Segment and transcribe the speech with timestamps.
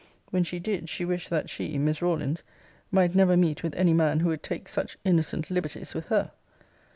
[0.31, 2.41] When she did, she wished that she, (Miss Rawlins,)
[2.89, 6.31] might never meet with any man who would take such innocent liberties with her.